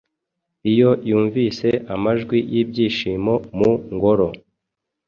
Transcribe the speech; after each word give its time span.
iyo 0.71 0.89
yumvise 1.09 1.67
amajwi 1.93 2.37
yibyishimo 2.53 3.33
mu 3.57 3.71
ngoro 3.95 4.27